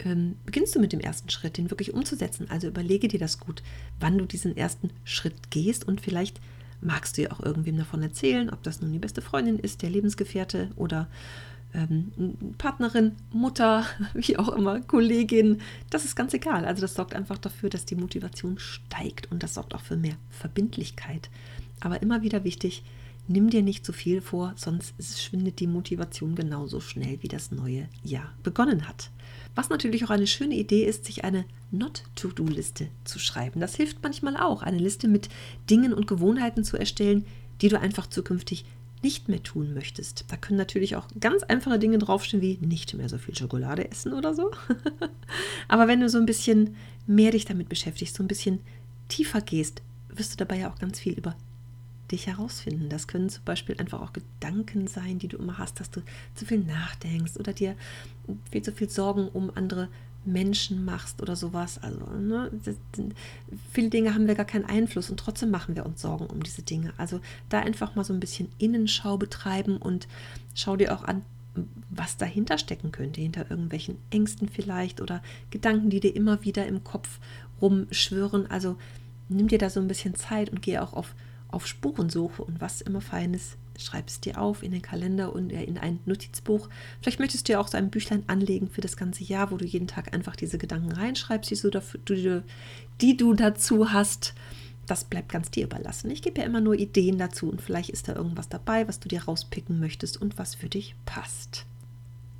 ähm, 0.00 0.36
beginnst 0.44 0.74
du 0.74 0.80
mit 0.80 0.92
dem 0.92 1.00
ersten 1.00 1.30
Schritt, 1.30 1.56
den 1.58 1.70
wirklich 1.70 1.94
umzusetzen? 1.94 2.48
Also 2.50 2.66
überlege 2.66 3.08
dir 3.08 3.20
das 3.20 3.38
gut, 3.38 3.62
wann 4.00 4.18
du 4.18 4.26
diesen 4.26 4.56
ersten 4.56 4.90
Schritt 5.04 5.50
gehst 5.50 5.86
und 5.86 6.00
vielleicht 6.00 6.40
magst 6.80 7.18
du 7.18 7.22
ja 7.22 7.32
auch 7.32 7.40
irgendwem 7.40 7.76
davon 7.76 8.02
erzählen, 8.02 8.50
ob 8.50 8.62
das 8.62 8.80
nun 8.80 8.92
die 8.92 8.98
beste 8.98 9.22
Freundin 9.22 9.58
ist, 9.58 9.82
der 9.82 9.90
Lebensgefährte 9.90 10.70
oder 10.76 11.08
ähm, 11.74 12.12
Partnerin, 12.58 13.12
Mutter, 13.32 13.84
wie 14.14 14.36
auch 14.36 14.48
immer, 14.48 14.80
Kollegin, 14.80 15.60
das 15.90 16.04
ist 16.04 16.16
ganz 16.16 16.34
egal. 16.34 16.64
Also 16.64 16.82
das 16.82 16.94
sorgt 16.94 17.14
einfach 17.14 17.38
dafür, 17.38 17.70
dass 17.70 17.84
die 17.84 17.96
Motivation 17.96 18.58
steigt 18.58 19.30
und 19.30 19.42
das 19.42 19.54
sorgt 19.54 19.74
auch 19.74 19.82
für 19.82 19.96
mehr 19.96 20.16
Verbindlichkeit. 20.30 21.30
Aber 21.80 22.02
immer 22.02 22.22
wieder 22.22 22.44
wichtig, 22.44 22.82
nimm 23.28 23.50
dir 23.50 23.62
nicht 23.62 23.84
zu 23.84 23.92
viel 23.92 24.20
vor, 24.20 24.54
sonst 24.56 24.94
schwindet 25.20 25.60
die 25.60 25.66
Motivation 25.66 26.34
genauso 26.34 26.80
schnell, 26.80 27.18
wie 27.22 27.28
das 27.28 27.50
neue 27.52 27.88
Jahr 28.02 28.32
begonnen 28.42 28.88
hat. 28.88 29.10
Was 29.54 29.68
natürlich 29.68 30.04
auch 30.04 30.10
eine 30.10 30.26
schöne 30.26 30.54
Idee 30.54 30.84
ist, 30.84 31.04
sich 31.04 31.24
eine 31.24 31.44
Not-to-Do-Liste 31.70 32.88
zu 33.04 33.18
schreiben. 33.18 33.60
Das 33.60 33.76
hilft 33.76 34.02
manchmal 34.02 34.36
auch, 34.36 34.62
eine 34.62 34.78
Liste 34.78 35.08
mit 35.08 35.28
Dingen 35.68 35.92
und 35.92 36.06
Gewohnheiten 36.06 36.64
zu 36.64 36.76
erstellen, 36.76 37.26
die 37.60 37.68
du 37.68 37.78
einfach 37.78 38.06
zukünftig 38.06 38.64
nicht 39.02 39.28
mehr 39.28 39.42
tun 39.42 39.74
möchtest. 39.74 40.24
Da 40.28 40.36
können 40.36 40.58
natürlich 40.58 40.96
auch 40.96 41.08
ganz 41.20 41.42
einfache 41.42 41.78
Dinge 41.78 41.98
draufstehen, 41.98 42.42
wie 42.42 42.58
nicht 42.60 42.94
mehr 42.94 43.08
so 43.08 43.18
viel 43.18 43.36
Schokolade 43.36 43.90
essen 43.90 44.12
oder 44.12 44.34
so. 44.34 44.50
Aber 45.68 45.88
wenn 45.88 46.00
du 46.00 46.08
so 46.08 46.18
ein 46.18 46.26
bisschen 46.26 46.76
mehr 47.06 47.30
dich 47.30 47.44
damit 47.44 47.68
beschäftigst, 47.68 48.16
so 48.16 48.22
ein 48.22 48.28
bisschen 48.28 48.60
tiefer 49.08 49.40
gehst, 49.40 49.82
wirst 50.08 50.32
du 50.32 50.36
dabei 50.36 50.58
ja 50.58 50.70
auch 50.70 50.78
ganz 50.78 50.98
viel 50.98 51.12
über 51.14 51.36
dich 52.10 52.26
herausfinden. 52.26 52.88
Das 52.88 53.06
können 53.06 53.28
zum 53.28 53.44
Beispiel 53.44 53.76
einfach 53.78 54.00
auch 54.00 54.12
Gedanken 54.12 54.86
sein, 54.86 55.18
die 55.18 55.28
du 55.28 55.36
immer 55.36 55.58
hast, 55.58 55.80
dass 55.80 55.90
du 55.90 56.00
zu 56.34 56.46
viel 56.46 56.58
nachdenkst 56.58 57.36
oder 57.36 57.52
dir 57.52 57.76
viel 58.50 58.62
zu 58.62 58.72
viel 58.72 58.88
Sorgen 58.88 59.28
um 59.28 59.50
andere 59.54 59.88
Menschen 60.24 60.84
machst 60.84 61.22
oder 61.22 61.36
sowas. 61.36 61.78
Also, 61.82 62.04
ne, 62.18 62.50
das, 62.64 62.76
viele 63.72 63.88
Dinge 63.88 64.14
haben 64.14 64.26
wir 64.26 64.34
gar 64.34 64.44
keinen 64.44 64.64
Einfluss 64.64 65.10
und 65.10 65.18
trotzdem 65.18 65.50
machen 65.50 65.76
wir 65.76 65.86
uns 65.86 66.02
Sorgen 66.02 66.26
um 66.26 66.42
diese 66.42 66.62
Dinge. 66.62 66.92
Also 66.96 67.20
da 67.48 67.60
einfach 67.60 67.94
mal 67.94 68.04
so 68.04 68.12
ein 68.12 68.20
bisschen 68.20 68.48
Innenschau 68.58 69.16
betreiben 69.16 69.76
und 69.78 70.08
schau 70.54 70.76
dir 70.76 70.94
auch 70.94 71.04
an, 71.04 71.22
was 71.90 72.16
dahinter 72.16 72.58
stecken 72.58 72.92
könnte, 72.92 73.20
hinter 73.20 73.50
irgendwelchen 73.50 73.96
Ängsten 74.10 74.48
vielleicht 74.48 75.00
oder 75.00 75.22
Gedanken, 75.50 75.90
die 75.90 76.00
dir 76.00 76.14
immer 76.14 76.44
wieder 76.44 76.66
im 76.66 76.84
Kopf 76.84 77.18
rumschwören. 77.60 78.50
Also 78.50 78.76
nimm 79.28 79.48
dir 79.48 79.58
da 79.58 79.70
so 79.70 79.80
ein 79.80 79.88
bisschen 79.88 80.14
Zeit 80.14 80.50
und 80.50 80.62
geh 80.62 80.78
auch 80.78 80.92
auf, 80.92 81.14
auf 81.48 81.66
Spurensuche 81.66 82.42
und 82.44 82.60
was 82.60 82.80
immer 82.80 83.00
Feines 83.00 83.56
schreib 83.78 84.08
es 84.08 84.20
dir 84.20 84.40
auf 84.40 84.62
in 84.62 84.72
den 84.72 84.82
Kalender 84.82 85.32
und 85.32 85.50
in 85.50 85.78
ein 85.78 86.00
Notizbuch. 86.04 86.68
Vielleicht 87.00 87.20
möchtest 87.20 87.48
du 87.48 87.52
ja 87.52 87.60
auch 87.60 87.68
so 87.68 87.78
ein 87.78 87.90
Büchlein 87.90 88.24
anlegen 88.26 88.68
für 88.68 88.80
das 88.80 88.96
ganze 88.96 89.24
Jahr, 89.24 89.50
wo 89.50 89.56
du 89.56 89.64
jeden 89.64 89.86
Tag 89.86 90.12
einfach 90.12 90.36
diese 90.36 90.58
Gedanken 90.58 90.92
reinschreibst, 90.92 91.50
die, 91.50 91.70
dafür, 91.70 92.00
die, 92.08 92.42
die 93.00 93.16
du 93.16 93.34
dazu 93.34 93.92
hast. 93.92 94.34
Das 94.86 95.04
bleibt 95.04 95.30
ganz 95.30 95.50
dir 95.50 95.64
überlassen. 95.64 96.10
Ich 96.10 96.22
gebe 96.22 96.40
ja 96.40 96.46
immer 96.46 96.60
nur 96.60 96.74
Ideen 96.74 97.18
dazu 97.18 97.48
und 97.48 97.60
vielleicht 97.60 97.90
ist 97.90 98.08
da 98.08 98.14
irgendwas 98.14 98.48
dabei, 98.48 98.88
was 98.88 99.00
du 99.00 99.08
dir 99.08 99.24
rauspicken 99.24 99.78
möchtest 99.78 100.20
und 100.20 100.38
was 100.38 100.54
für 100.54 100.68
dich 100.68 100.94
passt. 101.04 101.66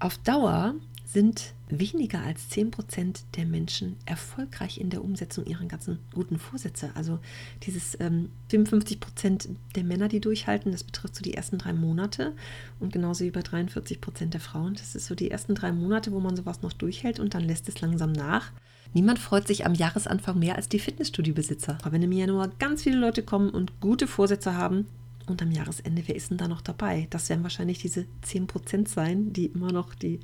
Auf 0.01 0.19
Dauer 0.19 0.75
sind 1.05 1.55
weniger 1.71 2.23
als 2.23 2.51
10% 2.51 3.25
der 3.37 3.47
Menschen 3.47 3.97
erfolgreich 4.07 4.81
in 4.81 4.91
der 4.91 5.05
Umsetzung 5.05 5.47
ihrer 5.47 5.65
ganzen 5.67 5.99
guten 6.15 6.39
Vorsätze. 6.39 6.91
Also 6.95 7.19
dieses 7.65 7.99
ähm, 8.01 8.31
55% 8.51 9.49
der 9.75 9.85
Männer, 9.85 10.09
die 10.09 10.21
durchhalten, 10.21 10.73
das 10.73 10.85
betrifft 10.85 11.17
so 11.17 11.23
die 11.23 11.35
ersten 11.35 11.59
drei 11.59 11.73
Monate 11.73 12.35
und 12.81 12.93
genauso 12.93 13.25
wie 13.25 13.31
bei 13.31 13.41
43% 13.41 14.27
der 14.27 14.41
Frauen. 14.41 14.75
Das 14.75 14.95
ist 14.95 15.07
so 15.07 15.15
die 15.15 15.31
ersten 15.31 15.55
drei 15.55 15.73
Monate, 15.73 16.13
wo 16.13 16.21
man 16.21 16.37
sowas 16.37 16.63
noch 16.63 16.73
durchhält 16.73 17.21
und 17.21 17.35
dann 17.35 17.45
lässt 17.45 17.69
es 17.69 17.81
langsam 17.81 18.13
nach. 18.13 18.53
Niemand 18.95 19.19
freut 19.19 19.47
sich 19.47 19.67
am 19.67 19.75
Jahresanfang 19.75 20.39
mehr 20.39 20.57
als 20.57 20.69
die 20.69 20.79
Fitnessstudio-Besitzer. 20.79 21.77
Aber 21.83 21.93
wenn 21.93 22.03
im 22.03 22.13
Januar 22.13 22.49
ganz 22.59 22.85
viele 22.85 22.97
Leute 22.97 23.23
kommen 23.23 23.51
und 23.51 23.81
gute 23.81 24.07
Vorsätze 24.07 24.55
haben, 24.55 24.87
und 25.29 25.43
am 25.43 25.51
Jahresende, 25.51 26.03
wer 26.07 26.17
ist 26.17 26.31
denn 26.31 26.39
da 26.39 26.49
noch 26.49 26.63
dabei? 26.63 27.07
Das 27.11 27.29
werden 27.29 27.43
wahrscheinlich 27.43 27.79
diese 27.79 28.07
10% 28.25 28.89
sein, 28.89 29.33
die 29.33 29.47
immer 29.47 29.73
noch 29.73 29.95
die 29.95 30.21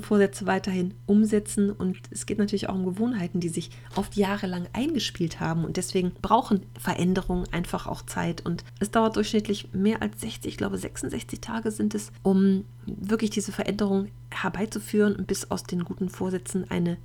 Vorsätze 0.00 0.46
weiterhin 0.46 0.94
umsetzen. 1.06 1.70
Und 1.70 1.98
es 2.10 2.26
geht 2.26 2.38
natürlich 2.38 2.68
auch 2.68 2.74
um 2.74 2.84
Gewohnheiten, 2.84 3.40
die 3.40 3.48
sich 3.48 3.70
oft 3.96 4.16
jahrelang 4.16 4.66
eingespielt 4.72 5.40
haben. 5.40 5.64
Und 5.64 5.76
deswegen 5.76 6.12
brauchen 6.22 6.64
Veränderungen 6.78 7.46
einfach 7.52 7.86
auch 7.86 8.02
Zeit. 8.02 8.44
Und 8.46 8.64
es 8.80 8.90
dauert 8.90 9.16
durchschnittlich 9.16 9.68
mehr 9.72 10.00
als 10.00 10.20
60, 10.20 10.52
ich 10.52 10.56
glaube 10.56 10.78
66 10.78 11.40
Tage 11.40 11.70
sind 11.70 11.94
es, 11.94 12.12
um 12.22 12.64
wirklich 12.86 13.30
diese 13.30 13.52
Veränderung 13.52 14.08
herbeizuführen 14.30 15.14
und 15.14 15.26
bis 15.26 15.50
aus 15.50 15.64
den 15.64 15.84
guten 15.84 16.08
Vorsätzen 16.08 16.70
eine 16.70 16.96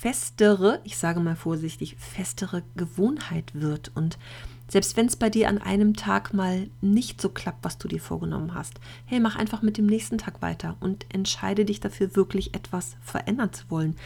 festere, 0.00 0.80
ich 0.84 0.96
sage 0.98 1.20
mal 1.20 1.36
vorsichtig, 1.36 1.96
festere 1.98 2.62
Gewohnheit 2.76 3.52
wird. 3.54 3.90
Und 3.94 4.18
selbst 4.68 4.96
wenn 4.96 5.06
es 5.06 5.16
bei 5.16 5.30
dir 5.30 5.48
an 5.48 5.58
einem 5.58 5.94
Tag 5.94 6.34
mal 6.34 6.68
nicht 6.80 7.20
so 7.20 7.28
klappt, 7.28 7.64
was 7.64 7.78
du 7.78 7.88
dir 7.88 8.00
vorgenommen 8.00 8.54
hast, 8.54 8.74
hey, 9.04 9.20
mach 9.20 9.36
einfach 9.36 9.62
mit 9.62 9.78
dem 9.78 9.86
nächsten 9.86 10.18
Tag 10.18 10.42
weiter 10.42 10.76
und 10.80 11.06
entscheide 11.08 11.64
dich 11.64 11.80
dafür, 11.80 12.16
wirklich 12.16 12.54
etwas 12.54 12.96
verändern 13.02 13.52
zu 13.52 13.64
wollen. 13.68 13.96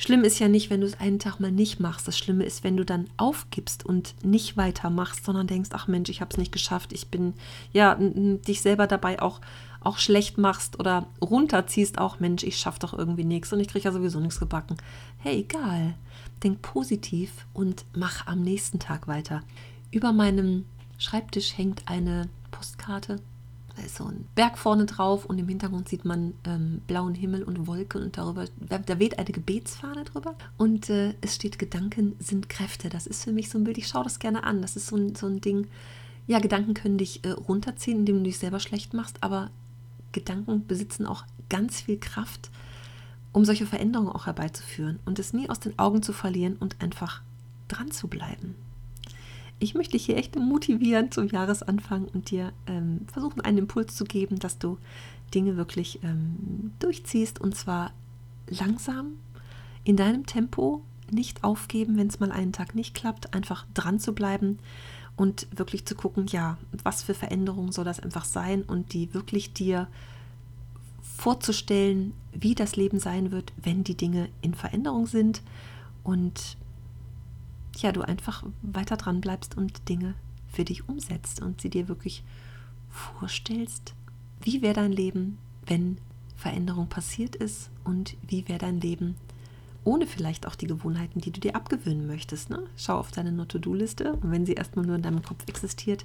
Schlimm 0.00 0.24
ist 0.24 0.38
ja 0.38 0.48
nicht, 0.48 0.70
wenn 0.70 0.80
du 0.80 0.86
es 0.86 0.98
einen 0.98 1.18
Tag 1.18 1.40
mal 1.40 1.52
nicht 1.52 1.78
machst. 1.78 2.08
Das 2.08 2.16
Schlimme 2.16 2.44
ist, 2.44 2.64
wenn 2.64 2.74
du 2.74 2.86
dann 2.86 3.10
aufgibst 3.18 3.84
und 3.84 4.14
nicht 4.24 4.56
weitermachst, 4.56 5.26
sondern 5.26 5.46
denkst, 5.46 5.68
ach 5.74 5.88
Mensch, 5.88 6.08
ich 6.08 6.22
habe 6.22 6.30
es 6.32 6.38
nicht 6.38 6.52
geschafft. 6.52 6.94
Ich 6.94 7.08
bin, 7.08 7.34
ja, 7.74 7.98
dich 8.00 8.62
selber 8.62 8.86
dabei 8.86 9.20
auch, 9.20 9.42
auch 9.80 9.98
schlecht 9.98 10.38
machst 10.38 10.80
oder 10.80 11.06
runterziehst, 11.20 11.98
auch 11.98 12.18
Mensch, 12.18 12.44
ich 12.44 12.56
schaffe 12.56 12.78
doch 12.78 12.94
irgendwie 12.94 13.24
nichts 13.24 13.52
und 13.52 13.60
ich 13.60 13.68
kriege 13.68 13.84
ja 13.84 13.92
sowieso 13.92 14.20
nichts 14.20 14.40
gebacken. 14.40 14.78
Hey, 15.18 15.40
egal. 15.40 15.92
Denk 16.42 16.62
positiv 16.62 17.46
und 17.52 17.84
mach 17.94 18.26
am 18.26 18.40
nächsten 18.40 18.78
Tag 18.78 19.06
weiter. 19.06 19.42
Über 19.92 20.12
meinem 20.12 20.66
Schreibtisch 20.98 21.56
hängt 21.56 21.82
eine 21.86 22.28
Postkarte. 22.50 23.16
Da 23.74 23.82
ist 23.82 23.96
so 23.96 24.04
ein 24.04 24.26
Berg 24.34 24.58
vorne 24.58 24.86
drauf 24.86 25.24
und 25.24 25.38
im 25.38 25.48
Hintergrund 25.48 25.88
sieht 25.88 26.04
man 26.04 26.34
ähm, 26.44 26.82
blauen 26.86 27.14
Himmel 27.14 27.42
und 27.42 27.66
Wolken 27.66 28.02
und 28.02 28.18
darüber, 28.18 28.44
da 28.58 28.98
weht 28.98 29.18
eine 29.18 29.30
Gebetsfahne 29.30 30.04
drüber. 30.04 30.36
Und 30.58 30.90
äh, 30.90 31.14
es 31.22 31.34
steht, 31.34 31.58
Gedanken 31.58 32.14
sind 32.18 32.48
Kräfte. 32.48 32.88
Das 32.88 33.06
ist 33.06 33.24
für 33.24 33.32
mich 33.32 33.48
so 33.48 33.58
ein 33.58 33.64
Bild, 33.64 33.78
ich 33.78 33.88
schaue 33.88 34.04
das 34.04 34.18
gerne 34.18 34.44
an. 34.44 34.62
Das 34.62 34.76
ist 34.76 34.88
so 34.88 34.96
ein, 34.96 35.14
so 35.14 35.26
ein 35.26 35.40
Ding, 35.40 35.66
ja, 36.26 36.38
Gedanken 36.38 36.74
können 36.74 36.98
dich 36.98 37.24
äh, 37.24 37.30
runterziehen, 37.30 38.00
indem 38.00 38.18
du 38.18 38.24
dich 38.24 38.38
selber 38.38 38.60
schlecht 38.60 38.94
machst, 38.94 39.22
aber 39.22 39.50
Gedanken 40.12 40.66
besitzen 40.66 41.06
auch 41.06 41.24
ganz 41.48 41.80
viel 41.80 41.98
Kraft, 41.98 42.50
um 43.32 43.44
solche 43.44 43.66
Veränderungen 43.66 44.12
auch 44.12 44.26
herbeizuführen 44.26 44.98
und 45.04 45.18
es 45.18 45.32
nie 45.32 45.48
aus 45.48 45.60
den 45.60 45.78
Augen 45.78 46.02
zu 46.02 46.12
verlieren 46.12 46.56
und 46.56 46.80
einfach 46.82 47.22
dran 47.68 47.90
zu 47.90 48.08
bleiben 48.08 48.54
ich 49.60 49.74
möchte 49.74 49.92
dich 49.92 50.06
hier 50.06 50.16
echt 50.16 50.36
motivieren 50.36 51.12
zum 51.12 51.28
Jahresanfang 51.28 52.06
und 52.06 52.30
dir 52.30 52.52
ähm, 52.66 53.06
versuchen, 53.12 53.42
einen 53.42 53.58
Impuls 53.58 53.94
zu 53.94 54.04
geben, 54.04 54.38
dass 54.38 54.58
du 54.58 54.78
Dinge 55.34 55.56
wirklich 55.56 56.02
ähm, 56.02 56.72
durchziehst 56.80 57.40
und 57.40 57.54
zwar 57.54 57.92
langsam 58.48 59.18
in 59.84 59.96
deinem 59.96 60.26
Tempo, 60.26 60.82
nicht 61.10 61.44
aufgeben, 61.44 61.96
wenn 61.96 62.06
es 62.06 62.20
mal 62.20 62.32
einen 62.32 62.52
Tag 62.52 62.74
nicht 62.74 62.94
klappt, 62.94 63.34
einfach 63.34 63.66
dran 63.74 63.98
zu 63.98 64.14
bleiben 64.14 64.58
und 65.16 65.46
wirklich 65.54 65.84
zu 65.84 65.94
gucken, 65.94 66.26
ja, 66.28 66.56
was 66.84 67.02
für 67.02 67.14
Veränderungen 67.14 67.72
soll 67.72 67.84
das 67.84 68.00
einfach 68.00 68.24
sein 68.24 68.62
und 68.62 68.92
die 68.92 69.12
wirklich 69.12 69.52
dir 69.52 69.88
vorzustellen, 71.02 72.14
wie 72.32 72.54
das 72.54 72.76
Leben 72.76 72.98
sein 72.98 73.30
wird, 73.30 73.52
wenn 73.62 73.84
die 73.84 73.96
Dinge 73.96 74.28
in 74.40 74.54
Veränderung 74.54 75.06
sind 75.06 75.42
und 76.04 76.56
ja, 77.82 77.92
du 77.92 78.02
einfach 78.02 78.44
weiter 78.62 78.96
dran 78.96 79.20
bleibst 79.20 79.56
und 79.56 79.88
Dinge 79.88 80.14
für 80.52 80.64
dich 80.64 80.88
umsetzt 80.88 81.40
und 81.40 81.60
sie 81.60 81.70
dir 81.70 81.88
wirklich 81.88 82.24
vorstellst, 82.88 83.94
wie 84.42 84.62
wäre 84.62 84.74
dein 84.74 84.92
Leben, 84.92 85.38
wenn 85.66 85.98
Veränderung 86.36 86.88
passiert 86.88 87.36
ist 87.36 87.70
und 87.84 88.16
wie 88.26 88.48
wäre 88.48 88.58
dein 88.58 88.80
Leben 88.80 89.16
ohne 89.84 90.06
vielleicht 90.06 90.46
auch 90.46 90.54
die 90.54 90.66
Gewohnheiten, 90.66 91.20
die 91.20 91.30
du 91.30 91.40
dir 91.40 91.56
abgewöhnen 91.56 92.06
möchtest. 92.06 92.50
Ne? 92.50 92.64
Schau 92.76 92.98
auf 92.98 93.10
deine 93.10 93.32
No-to-Do-Liste 93.32 94.12
und 94.14 94.30
wenn 94.30 94.46
sie 94.46 94.52
erstmal 94.52 94.84
nur 94.84 94.96
in 94.96 95.02
deinem 95.02 95.22
Kopf 95.22 95.46
existiert, 95.46 96.04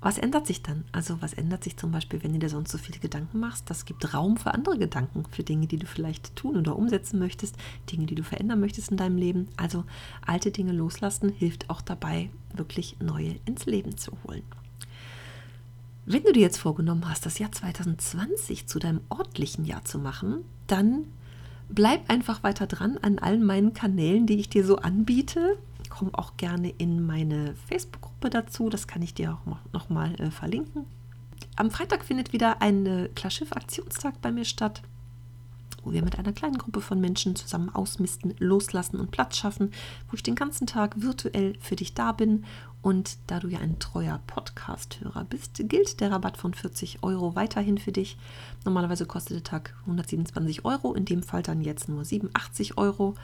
was 0.00 0.18
ändert 0.18 0.46
sich 0.46 0.62
dann? 0.62 0.84
Also 0.92 1.20
was 1.22 1.32
ändert 1.32 1.64
sich 1.64 1.76
zum 1.76 1.90
Beispiel, 1.90 2.22
wenn 2.22 2.32
du 2.32 2.38
dir 2.38 2.48
sonst 2.48 2.70
so 2.70 2.78
viele 2.78 2.98
Gedanken 2.98 3.40
machst? 3.40 3.68
Das 3.70 3.84
gibt 3.86 4.14
Raum 4.14 4.36
für 4.36 4.52
andere 4.52 4.78
Gedanken, 4.78 5.24
für 5.30 5.42
Dinge, 5.42 5.66
die 5.66 5.78
du 5.78 5.86
vielleicht 5.86 6.36
tun 6.36 6.56
oder 6.56 6.76
umsetzen 6.76 7.18
möchtest, 7.18 7.56
Dinge, 7.90 8.06
die 8.06 8.14
du 8.14 8.22
verändern 8.22 8.60
möchtest 8.60 8.90
in 8.90 8.98
deinem 8.98 9.16
Leben. 9.16 9.48
Also 9.56 9.84
alte 10.24 10.50
Dinge 10.50 10.72
loslassen 10.72 11.30
hilft 11.30 11.70
auch 11.70 11.80
dabei, 11.80 12.30
wirklich 12.54 12.96
neue 13.00 13.36
ins 13.46 13.66
Leben 13.66 13.96
zu 13.96 14.12
holen. 14.26 14.42
Wenn 16.04 16.22
du 16.22 16.32
dir 16.32 16.42
jetzt 16.42 16.58
vorgenommen 16.58 17.08
hast, 17.08 17.26
das 17.26 17.38
Jahr 17.38 17.50
2020 17.50 18.68
zu 18.68 18.78
deinem 18.78 19.00
ordentlichen 19.08 19.64
Jahr 19.64 19.84
zu 19.84 19.98
machen, 19.98 20.44
dann 20.68 21.06
bleib 21.68 22.08
einfach 22.08 22.44
weiter 22.44 22.68
dran 22.68 22.96
an 22.98 23.18
allen 23.18 23.42
meinen 23.42 23.72
Kanälen, 23.72 24.26
die 24.26 24.38
ich 24.38 24.48
dir 24.48 24.64
so 24.64 24.76
anbiete 24.76 25.58
komm 25.96 26.14
auch 26.14 26.36
gerne 26.36 26.68
in 26.68 27.06
meine 27.06 27.54
Facebook-Gruppe 27.68 28.28
dazu. 28.28 28.68
Das 28.68 28.86
kann 28.86 29.00
ich 29.00 29.14
dir 29.14 29.32
auch 29.32 29.72
noch 29.72 29.88
mal 29.88 30.14
äh, 30.20 30.30
verlinken. 30.30 30.84
Am 31.56 31.70
Freitag 31.70 32.04
findet 32.04 32.34
wieder 32.34 32.60
ein 32.60 33.08
Klarschiff-Aktionstag 33.14 34.20
bei 34.20 34.30
mir 34.30 34.44
statt, 34.44 34.82
wo 35.82 35.92
wir 35.92 36.02
mit 36.02 36.18
einer 36.18 36.34
kleinen 36.34 36.58
Gruppe 36.58 36.82
von 36.82 37.00
Menschen 37.00 37.34
zusammen 37.34 37.74
ausmisten, 37.74 38.34
loslassen 38.38 39.00
und 39.00 39.10
Platz 39.10 39.38
schaffen, 39.38 39.72
wo 40.10 40.14
ich 40.14 40.22
den 40.22 40.34
ganzen 40.34 40.66
Tag 40.66 41.00
virtuell 41.00 41.54
für 41.60 41.76
dich 41.76 41.94
da 41.94 42.12
bin. 42.12 42.44
Und 42.82 43.16
da 43.26 43.40
du 43.40 43.48
ja 43.48 43.60
ein 43.60 43.78
treuer 43.78 44.20
Podcast-Hörer 44.26 45.24
bist, 45.24 45.62
gilt 45.66 46.00
der 46.00 46.10
Rabatt 46.10 46.36
von 46.36 46.52
40 46.52 47.04
Euro 47.04 47.34
weiterhin 47.36 47.78
für 47.78 47.92
dich. 47.92 48.18
Normalerweise 48.66 49.06
kostet 49.06 49.36
der 49.36 49.44
Tag 49.44 49.74
127 49.86 50.66
Euro, 50.66 50.92
in 50.92 51.06
dem 51.06 51.22
Fall 51.22 51.42
dann 51.42 51.62
jetzt 51.62 51.88
nur 51.88 52.04
87 52.04 52.76
Euro. 52.76 53.14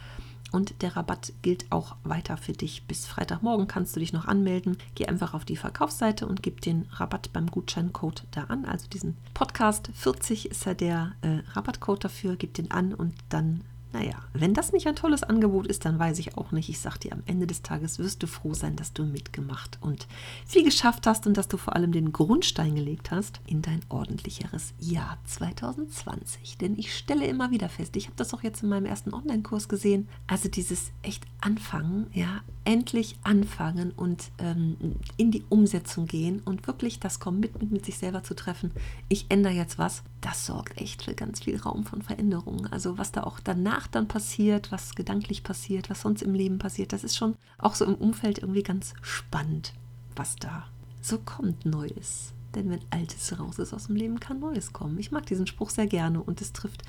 Und 0.53 0.83
der 0.83 0.97
Rabatt 0.97 1.33
gilt 1.43 1.71
auch 1.71 1.97
weiter 2.05 2.37
für 2.37 2.53
dich. 2.53 2.85
Bis 2.87 3.07
Freitagmorgen 3.07 3.67
kannst 3.67 3.97
du 3.97 4.01
dich 4.01 4.13
noch 4.13 4.27
anmelden. 4.27 4.77
Geh 4.95 5.07
einfach 5.07 5.35
auf 5.35 5.45
die 5.45 5.57
Verkaufsseite 5.57 6.27
und 6.27 6.43
gib 6.43 6.61
den 6.61 6.87
Rabatt 6.93 7.33
beim 7.33 7.47
Gutscheincode 7.47 8.25
da 8.31 8.45
an. 8.45 8.67
Also 8.67 8.87
diesen 8.89 9.17
Podcast 9.33 9.91
40 9.95 10.51
ist 10.51 10.67
ja 10.67 10.75
der 10.75 11.13
äh, 11.23 11.39
Rabattcode 11.53 12.05
dafür. 12.05 12.37
Gib 12.37 12.55
den 12.55 12.71
an 12.71 12.93
und 12.93 13.15
dann 13.31 13.65
naja, 13.93 14.15
wenn 14.33 14.55
das 14.55 14.73
nicht 14.73 14.87
ein 14.87 14.97
tolles 14.97 15.23
Angebot 15.23 15.67
ist, 15.67 15.85
dann 15.85 15.99
weiß 15.99 16.19
ich 16.19 16.39
auch 16.39 16.51
nicht. 16.53 16.69
Ich 16.69 16.81
sag 16.81 16.99
dir, 16.99 17.13
am 17.13 17.23
Ende 17.27 17.47
des 17.47 17.63
Tages 17.63 17.99
wirst 17.99 18.23
du 18.23 18.27
froh 18.27 18.55
sein, 18.55 18.77
dass 18.77 18.93
du 18.93 19.05
mitgemacht 19.05 19.79
und 19.83 20.07
viel 20.47 20.65
geschafft 20.65 21.07
hast 21.07 21.27
und 21.27 21.37
dass 21.37 21.49
du 21.49 21.57
vor 21.59 21.77
allem 21.77 21.93
den 21.93 22.13
Grundstein 22.13 22.75
gelegt 22.75 23.11
hast 23.11 23.41
in 23.47 23.61
dein 23.61 23.81
ordentlicheres 23.91 24.73
Jahr 24.79 25.19
2020. 25.27 26.59
Denn 26.59 26.79
ich 26.79 26.97
stelle 26.97 27.27
immer 27.27 27.51
wieder 27.51 27.69
fest, 27.69 27.97
ich 27.97 28.07
habe 28.07 28.17
das 28.17 28.33
auch 28.33 28.43
jetzt 28.43 28.63
in 28.63 28.71
meinem 28.71 28.87
ersten 28.87 29.13
Online-Kurs 29.13 29.69
gesehen, 29.69 30.09
also 30.27 30.49
dieses 30.49 30.91
echt 31.03 31.25
Anfangen, 31.41 32.07
ja, 32.13 32.41
endlich 32.65 33.17
anfangen 33.25 33.91
und 33.91 34.31
ähm, 34.39 34.77
in 35.17 35.33
die 35.33 35.45
Umsetzung 35.49 36.07
gehen 36.07 36.41
und 36.45 36.67
wirklich 36.67 37.01
das 37.01 37.19
Commitment 37.19 37.73
mit 37.73 37.85
sich 37.85 37.99
selber 37.99 38.23
zu 38.23 38.35
treffen. 38.35 38.71
Ich 39.09 39.27
ändere 39.29 39.53
jetzt 39.53 39.79
was. 39.79 40.03
Das 40.21 40.47
sorgt 40.47 40.81
echt 40.81 41.03
für 41.03 41.15
ganz 41.15 41.41
viel 41.41 41.57
Raum 41.59 41.85
von 41.85 42.03
Veränderungen. 42.03 42.67
Also 42.73 42.97
was 42.99 43.11
da 43.11 43.25
auch 43.25 43.41
danach 43.41 43.82
dann 43.87 44.09
passiert, 44.09 44.73
was 44.73 44.95
gedanklich 44.95 45.43
passiert, 45.43 45.91
was 45.91 46.03
sonst 46.03 46.23
im 46.23 46.35
Leben 46.35 46.59
passiert, 46.59 46.93
das 46.93 47.05
ist 47.05 47.17
schon 47.17 47.35
auch 47.59 47.75
so 47.75 47.85
im 47.85 47.95
Umfeld 47.95 48.39
irgendwie 48.39 48.63
ganz 48.63 48.95
spannend, 49.03 49.73
was 50.17 50.37
da 50.37 50.67
so 51.01 51.19
kommt 51.19 51.67
Neues. 51.67 52.33
Denn 52.55 52.69
wenn 52.69 52.81
Altes 52.91 53.39
raus 53.39 53.59
ist 53.59 53.73
aus 53.73 53.87
dem 53.87 53.97
Leben, 53.97 54.21
kann 54.21 54.41
Neues 54.41 54.73
kommen. 54.73 54.99
Ich 54.99 55.11
mag 55.11 55.25
diesen 55.25 55.47
Spruch 55.47 55.71
sehr 55.71 55.87
gerne 55.87 56.23
und 56.23 56.41
es 56.43 56.53
trifft 56.53 56.83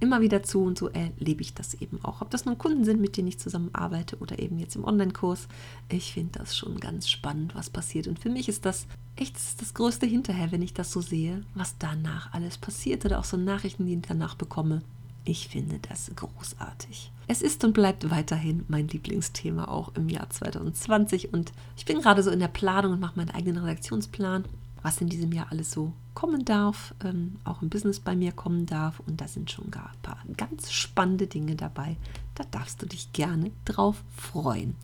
immer 0.00 0.22
wieder 0.22 0.42
zu 0.42 0.62
und 0.62 0.78
so 0.78 0.88
erlebe 0.88 1.42
ich 1.42 1.52
das 1.52 1.74
eben 1.74 2.02
auch. 2.02 2.22
Ob 2.22 2.30
das 2.30 2.46
nun 2.46 2.56
Kunden 2.56 2.84
sind, 2.84 3.00
mit 3.00 3.16
denen 3.16 3.28
ich 3.28 3.38
zusammenarbeite 3.38 4.16
oder 4.18 4.38
eben 4.38 4.58
jetzt 4.58 4.76
im 4.76 4.84
Online-Kurs. 4.84 5.46
Ich 5.90 6.14
finde 6.14 6.38
das 6.38 6.56
schon 6.56 6.80
ganz 6.80 7.08
spannend, 7.08 7.54
was 7.54 7.68
passiert. 7.68 8.08
Und 8.08 8.18
für 8.18 8.30
mich 8.30 8.48
ist 8.48 8.64
das 8.64 8.86
echt 9.16 9.36
das, 9.36 9.56
das 9.56 9.74
Größte 9.74 10.06
hinterher, 10.06 10.52
wenn 10.52 10.62
ich 10.62 10.72
das 10.72 10.90
so 10.90 11.02
sehe, 11.02 11.44
was 11.54 11.76
danach 11.78 12.32
alles 12.32 12.56
passiert 12.56 13.04
oder 13.04 13.18
auch 13.18 13.24
so 13.24 13.36
Nachrichten, 13.36 13.84
die 13.84 13.94
ich 13.94 14.02
danach 14.02 14.36
bekomme. 14.36 14.82
Ich 15.24 15.48
finde 15.48 15.78
das 15.88 16.10
großartig. 16.14 17.12
Es 17.26 17.42
ist 17.42 17.62
und 17.64 17.72
bleibt 17.72 18.10
weiterhin 18.10 18.64
mein 18.68 18.88
Lieblingsthema 18.88 19.66
auch 19.66 19.94
im 19.94 20.08
Jahr 20.08 20.28
2020 20.28 21.32
und 21.32 21.52
ich 21.76 21.84
bin 21.84 22.00
gerade 22.00 22.22
so 22.22 22.30
in 22.30 22.40
der 22.40 22.48
Planung 22.48 22.94
und 22.94 23.00
mache 23.00 23.16
meinen 23.16 23.30
eigenen 23.30 23.62
Redaktionsplan 23.62 24.44
was 24.82 25.00
in 25.00 25.08
diesem 25.08 25.32
Jahr 25.32 25.48
alles 25.50 25.70
so 25.70 25.92
kommen 26.14 26.44
darf, 26.44 26.94
ähm, 27.04 27.36
auch 27.44 27.62
im 27.62 27.68
Business 27.68 28.00
bei 28.00 28.16
mir 28.16 28.32
kommen 28.32 28.66
darf. 28.66 29.00
Und 29.00 29.20
da 29.20 29.28
sind 29.28 29.50
schon 29.50 29.70
gar 29.70 29.90
ein 29.90 30.02
paar 30.02 30.18
ganz 30.36 30.72
spannende 30.72 31.26
Dinge 31.26 31.56
dabei. 31.56 31.96
Da 32.34 32.44
darfst 32.50 32.82
du 32.82 32.86
dich 32.86 33.12
gerne 33.12 33.50
drauf 33.64 34.02
freuen. 34.16 34.76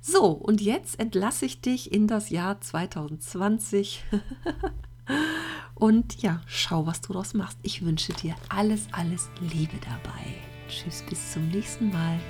So, 0.00 0.26
und 0.26 0.60
jetzt 0.60 0.98
entlasse 0.98 1.46
ich 1.46 1.60
dich 1.60 1.92
in 1.92 2.06
das 2.08 2.30
Jahr 2.30 2.60
2020. 2.60 4.04
und 5.82 6.22
ja, 6.22 6.40
schau, 6.46 6.86
was 6.86 7.00
du 7.00 7.12
daraus 7.12 7.34
machst. 7.34 7.58
Ich 7.62 7.84
wünsche 7.84 8.12
dir 8.12 8.36
alles, 8.48 8.86
alles 8.92 9.28
Liebe 9.40 9.78
dabei. 9.78 10.26
Tschüss, 10.68 11.02
bis 11.10 11.32
zum 11.32 11.48
nächsten 11.48 11.90
Mal. 11.90 12.20